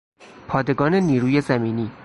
پادگان 0.47 0.95
نیروی 0.95 1.41
زمینی 1.41 1.91